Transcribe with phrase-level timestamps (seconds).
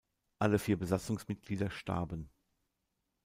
[0.39, 2.31] Alle vier Besatzungsmitglieder starben.